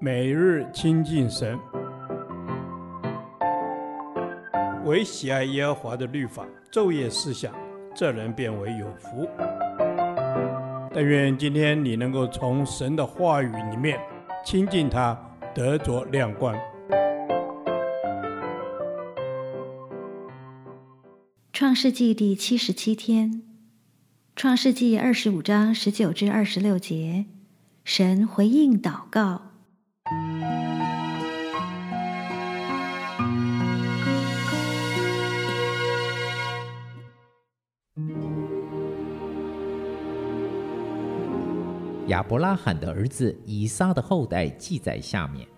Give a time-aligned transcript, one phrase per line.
[0.00, 1.58] 每日亲近神，
[4.84, 7.54] 唯喜爱耶和华的律法，昼夜思想，
[7.94, 9.28] 这人便为有福。
[10.92, 13.98] 但愿今天你能够从神的话语里面
[14.44, 15.18] 亲近他，
[15.54, 16.54] 得着亮光。
[21.52, 23.42] 创世纪第七十七天，
[24.36, 27.24] 创世纪二十五章十九至二十六节，
[27.84, 29.53] 神回应祷告。
[42.08, 45.48] 亚伯拉罕的儿子以撒的后代记在下面。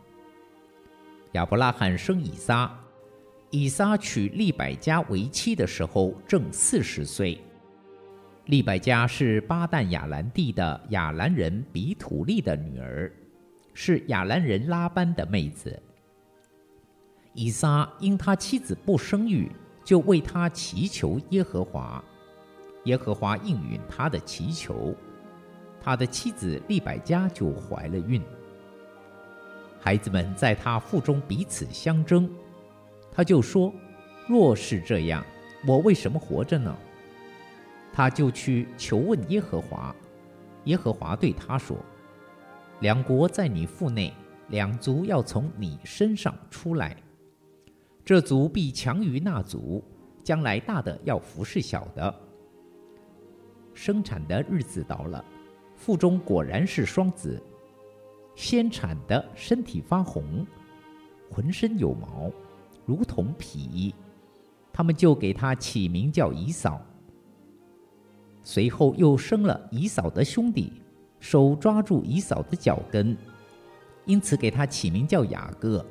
[1.32, 2.72] 亚伯拉罕生以撒，
[3.50, 7.36] 以撒娶利百加为妻的时候正四十岁。
[8.44, 13.12] 利百加是巴旦亚兰地的亚兰人比土利的女儿，
[13.78, 15.78] 是亚兰人拉班的妹子。
[17.34, 19.52] 以撒因他妻子不生育，
[19.84, 22.02] 就为他祈求耶和华，
[22.84, 24.94] 耶和华应允他的祈求。
[25.78, 28.22] 他的妻子利百加就怀了孕，
[29.78, 32.28] 孩子们在他腹中彼此相争，
[33.12, 33.70] 他就说
[34.26, 35.22] ：“若是这样，
[35.68, 36.74] 我为什么活着呢？”
[37.92, 39.94] 他就去求问耶和华，
[40.64, 41.76] 耶和华对他说
[42.80, 44.12] ：“两国在你腹内，
[44.48, 46.96] 两族要从你身上出来，
[48.04, 49.82] 这族必强于那族，
[50.22, 52.14] 将来大的要服侍小的。”
[53.72, 55.24] 生产的日子到了。
[55.74, 57.38] 腹中果然是双子，
[58.34, 60.46] 先产的身体发红，
[61.30, 62.32] 浑身有毛，
[62.86, 63.94] 如同皮，
[64.72, 66.80] 他们就给他起名叫以扫。
[68.42, 70.72] 随后又生了以扫的兄弟，
[71.20, 73.16] 手抓住以扫的脚跟，
[74.04, 75.84] 因此给他起名叫雅各。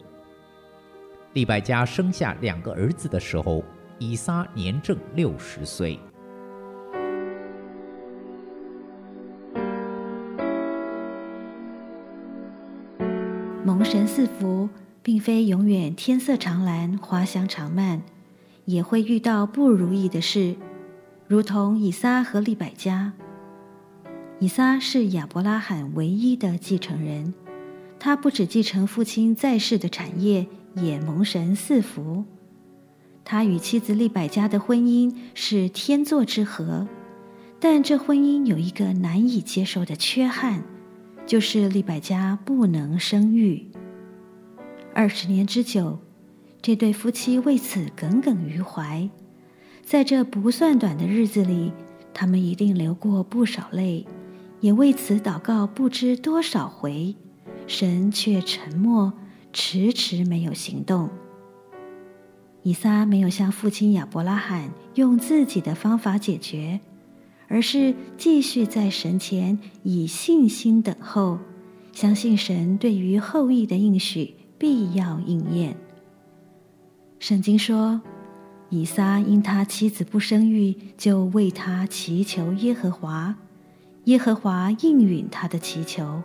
[1.33, 3.63] 利百加生下两个儿子的时候，
[3.99, 5.99] 以撒年正六十岁。
[13.65, 14.69] 蒙神赐福，
[15.01, 18.01] 并非永远天色常蓝、花香常漫，
[18.63, 20.55] 也会遇到不如意的事，
[21.27, 23.11] 如同以撒和利百加。
[24.39, 27.33] 以撒是亚伯拉罕唯一的继承人，
[27.99, 32.25] 他不只继承父亲在世的产业，也蒙神赐福。
[33.23, 36.87] 他与妻子利百加的婚姻是天作之合，
[37.59, 40.63] 但这婚姻有一个难以接受的缺憾。
[41.25, 43.65] 就是利百加不能生育。
[44.93, 45.97] 二十年之久，
[46.61, 49.09] 这对夫妻为此耿耿于怀。
[49.83, 51.71] 在这不算短的日子里，
[52.13, 54.05] 他们一定流过不少泪，
[54.61, 57.15] 也为此祷告不知多少回，
[57.67, 59.13] 神却沉默，
[59.53, 61.09] 迟迟没有行动。
[62.63, 66.79] 以撒没有像父亲亚伯拉罕用自己的方法解决。
[67.47, 71.37] 而是继续在神前以信心等候，
[71.93, 75.77] 相信神对于后裔的应许必要应验。
[77.19, 78.01] 圣经说，
[78.71, 83.35] 以撒因他妻子不生育，就为他祈求耶和华，
[84.05, 86.23] 耶和华应允他的祈求，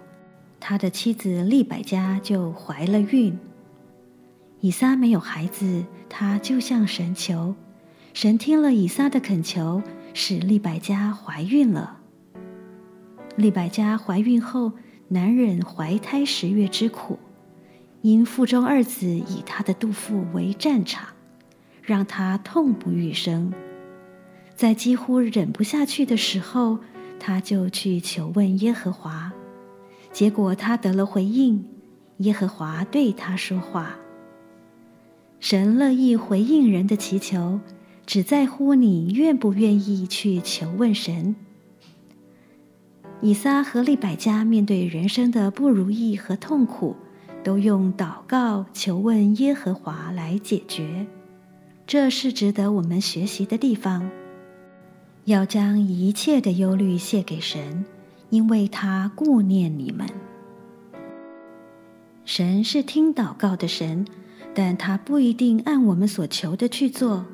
[0.59, 3.39] 他的妻子利百加就怀了孕。
[4.61, 7.55] 以撒没有孩子，他就向神求，
[8.13, 9.83] 神听了以撒的恳求。
[10.13, 11.99] 使利百加怀孕了。
[13.37, 14.73] 利百加怀孕后，
[15.07, 17.17] 难忍怀胎十月之苦，
[18.03, 21.11] 因腹中二子以他的肚腹为战场，
[21.81, 23.55] 让他痛不欲生。
[24.57, 26.81] 在几乎忍不下去的时候，
[27.21, 29.31] 他就去求问耶和华，
[30.11, 31.65] 结果他得了回应。
[32.17, 33.95] 耶和华对他说话。
[35.39, 37.61] 神乐意回应人的祈求。
[38.07, 41.37] 只在乎你愿不愿意去求问神。
[43.21, 46.97] 以撒和利百加面对人生的不如意和痛苦，
[47.45, 51.07] 都用祷告求问耶和华来解决，
[51.87, 54.11] 这是值得我们学习的地方。
[55.31, 57.85] 要将一切的忧虑卸给神，
[58.31, 60.05] 因为他顾念你们。
[62.25, 64.05] 神是听祷告的神，
[64.53, 67.25] 但他不一定按我们所求的去做。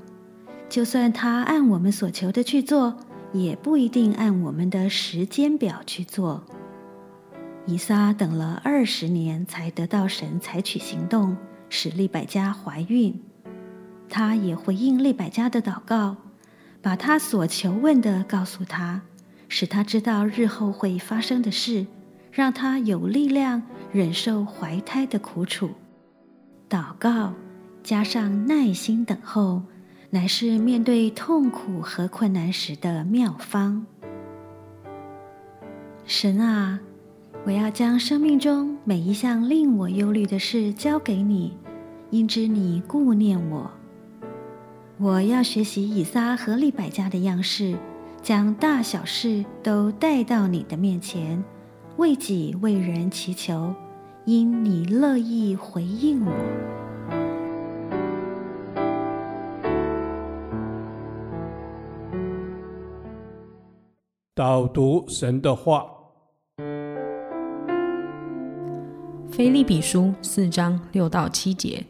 [0.69, 2.99] 就算他按我们所求的去做，
[3.33, 6.45] 也不一定按我们的时间表去做。
[7.65, 11.35] 以撒等了二十年才得到神采取行动，
[11.71, 13.19] 使利百加怀孕。
[14.11, 16.17] 他也回应利百加的祷告，
[16.87, 19.03] 把他所求问的告诉他，
[19.49, 21.85] 使他知道日后会发生的事，
[22.31, 23.61] 让他有力量
[23.91, 25.71] 忍受怀胎的苦楚。
[26.71, 27.33] 祷告
[27.83, 29.63] 加上耐心等候，
[30.11, 33.85] 乃是面对痛苦和困难时的妙方。
[36.05, 36.79] 神啊，
[37.45, 41.57] 我要将生命中每一项令我忧虑的事交给你，
[42.11, 43.69] 因知你顾念我。
[44.99, 47.77] 我要学习以撒和利百加的样式，
[48.23, 51.45] 将大小事都带到你的面前，
[51.99, 53.75] 为己为人祈求，
[54.25, 56.33] 因你乐意回应我。
[64.35, 65.85] 导读神的话。
[69.31, 71.85] 腓利比书四章六到七节，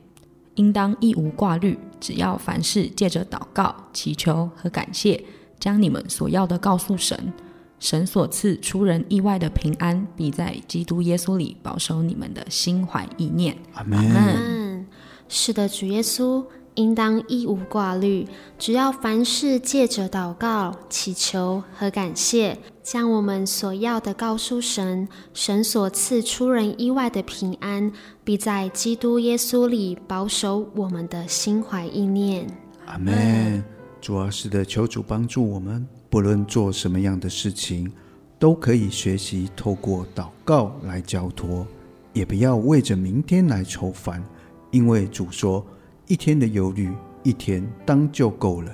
[0.56, 5.25] 应当一无挂虑，只要凡事借着祷告、祈求和感谢，
[5.58, 7.32] 将你们所要的告诉神。
[7.78, 13.56] 神所赐出人意外的平安，必在基督耶稣里保守你们的心怀意念。
[13.75, 14.87] 阿门。
[15.28, 16.44] 是的，主耶稣。
[16.76, 18.26] 应当一无挂虑，
[18.58, 25.08] 只要凡事借着祷告、祈求和感谢，将我们所要的告诉神。
[25.34, 27.90] 神所赐出人意外的平安，
[28.23, 32.46] 必在基督耶稣里保守我们的心怀意念。
[32.87, 33.64] 阿门。
[34.00, 37.90] 主啊，是的，求主帮助我们，不论做什么样的事情，
[38.38, 41.67] 都可以学习透过祷告来交托，
[42.12, 44.23] 也不要为着明天来愁烦，
[44.70, 45.67] 因为主说。
[46.08, 46.94] 一天的忧虑，
[47.25, 48.70] 一天当就够了。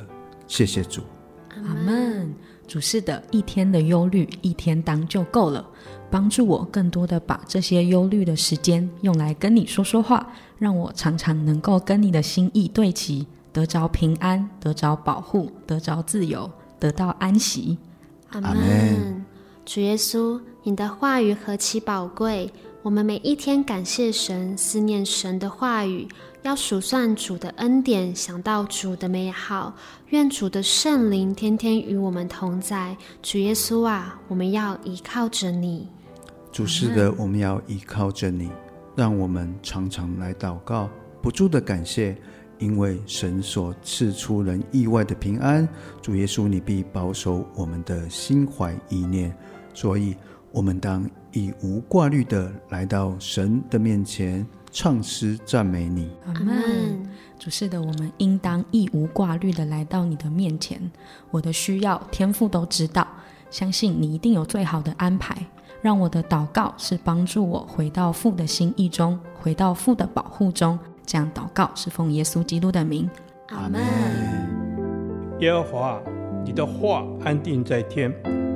[0.46, 1.00] 谢谢主，
[1.50, 2.34] 阿门。
[2.69, 5.64] 主是的，一天的忧虑，一天当就够了。
[6.11, 17.78] 帮助我更多的把这些忧虑的时间用来跟你说说话，让我常常能够跟你的心意对齐，得着平安，得着保护，得着自由，得到安息。
[18.32, 19.25] 阿门。
[19.64, 22.52] 主耶稣，你的话语何其宝贵！
[22.82, 26.08] 我们每一天感谢神，思念神的话语，
[26.42, 29.74] 要数算主的恩典，想到主的美好。
[30.08, 32.96] 愿主的圣灵天天与我们同在。
[33.22, 35.88] 主耶稣啊，我们要依靠着你。
[36.50, 38.50] 主是的，我们要依靠着你，
[38.96, 40.90] 让我们常常来祷告，
[41.22, 42.16] 不住的感谢，
[42.58, 45.66] 因为神所赐出人意外的平安。
[46.00, 49.32] 主耶稣，你必保守我们的心怀意念，
[49.72, 50.16] 所以
[50.50, 51.08] 我们当。
[51.34, 56.10] 以无挂虑的来到神的面前，唱诗赞美你。
[56.26, 57.06] 阿门。
[57.38, 60.80] 主是的，我们应当一无挂虑的来到你的面前。
[61.30, 63.06] 我的需要，天父都知道，
[63.50, 65.36] 相信你一定有最好的安排。
[65.82, 70.78] 让我的祷告是帮助我回到父的心意中，回到父的保护中。
[71.04, 73.10] 这样祷告是奉耶稣基督的名。
[73.48, 73.82] 阿门。
[75.40, 76.00] 耶和华，
[76.44, 78.10] 你的话安定在天，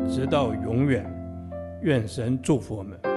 [0.08, 1.04] 直到永远。
[1.82, 3.15] 愿神祝福我们。